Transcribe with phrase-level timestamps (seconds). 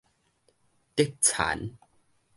[0.95, 1.69] 竹田